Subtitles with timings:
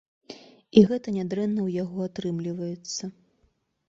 [0.79, 3.03] І гэта нядрэнна ў яго атрымліваецца.